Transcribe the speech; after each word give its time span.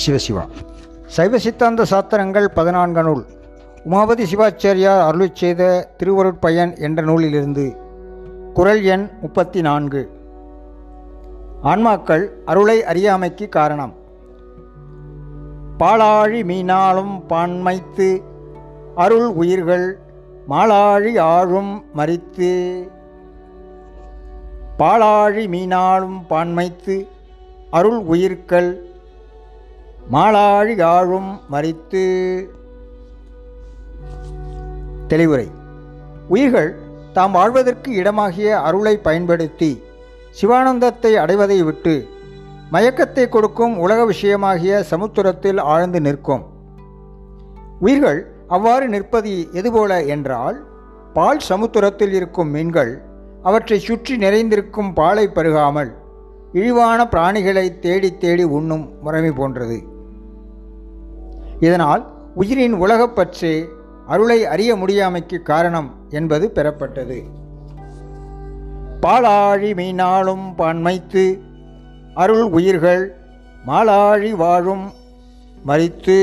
சிவசிவா. 0.00 0.44
சைவ 1.06 1.38
சித்தாந்த 1.38 1.84
சாத்திரங்கள் 1.84 2.48
பதினான்கு 2.48 3.02
நூல். 3.02 3.24
உமாபதி 3.90 4.24
சிவாச்சாரியார் 4.32 5.06
அருளி 5.06 5.30
செய்த 5.32 5.88
திருவருட்பயன் 5.98 6.78
என்ற 6.78 7.02
நூலிலிருந்து. 7.02 7.76
குரல் 8.54 8.82
எண் 8.82 9.08
முப்பத்தி 9.20 9.60
நான்கு 9.60 10.10
ஆன்மாக்கள் 11.62 12.28
அருளை 12.44 12.84
அறியாமைக்கு 12.84 13.48
காரணம். 13.48 13.94
பாலாழி 15.78 16.40
மீனாலும் 16.50 17.14
பான்மைத்து 17.28 18.22
அருள் 18.94 19.26
உயிர்கள் 19.26 19.98
மாலாழி 20.48 21.18
ஆழும் 21.18 21.84
மறித்து. 21.96 22.52
பாலாழி 24.78 25.44
மீனாலும் 25.54 26.18
பான்மைத்து 26.30 26.96
அருள் 27.70 27.98
உயிர்கள் 27.98 28.70
மாலாழி 30.10 30.82
ஆழும் 30.82 31.40
மறித்து. 31.52 32.04
தெளிவுரை. 35.08 35.50
உயிர்கள் 36.28 36.76
தாம் 37.12 37.32
வாழ்வதற்கு 37.32 37.92
இடமாகிய 37.92 38.44
அருளை 38.44 38.98
பயன்படுத்தி 38.98 39.82
சிவானந்தத்தை 40.42 41.14
அடைவதை 41.14 41.62
விட்டு 41.62 42.08
மயக்கத்தை 42.72 43.28
கொடுக்கும் 43.28 43.78
உலக 43.78 44.12
விஷயமாகிய 44.12 44.80
சமுத்திரத்தில் 44.80 45.58
ஆழ்ந்து 45.58 46.00
நிற்கும். 46.00 46.44
உயிர்கள் 47.80 48.34
அவ்வாறு 48.48 48.88
நிற்பது 48.88 49.48
எதுபோல 49.52 50.04
என்றால் 50.04 50.66
பால் 51.14 51.38
சமுத்திரத்தில் 51.38 52.12
இருக்கும் 52.12 52.48
மீன்கள் 52.48 53.02
அவற்றை 53.42 53.78
சுற்றி 53.78 54.16
நிறைந்திருக்கும் 54.16 54.92
பாலை 54.92 55.28
பருகாமல் 55.28 56.00
இழிவான 56.52 57.04
பிராணிகளை 57.04 57.78
தேடி 57.78 58.16
தேடி 58.16 58.44
உண்ணும் 58.44 58.90
முறைமை 59.02 59.30
போன்றது. 59.30 59.91
இதனால் 61.66 62.02
உயிரின் 62.34 62.74
உலகப்பற்று 62.74 63.52
அருளை 64.06 64.38
அறிய 64.46 64.70
முடியாமைக்கு 64.74 65.38
காரணம் 65.42 65.88
என்பது 66.10 66.46
பெறப்பட்டது. 66.54 67.18
பாலாழி 69.02 69.70
மீனாலும் 69.80 70.44
பான்மைத்து 70.58 71.24
அருள் 72.14 72.46
உயிர்கள் 72.56 73.04
மாலாழி 73.66 74.30
வாழும் 74.42 74.86
மறித்து 75.66 76.18